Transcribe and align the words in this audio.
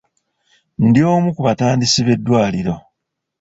Ndi 0.87 1.01
omu 1.13 1.29
ku 1.35 1.41
batandisi 1.47 1.99
b'eddwaliro. 2.05 2.75